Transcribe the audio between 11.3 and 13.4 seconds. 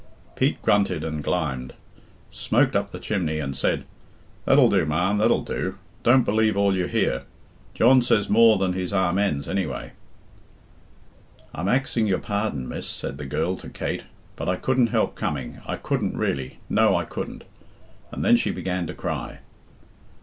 "I'm axing your pardon, miss," said the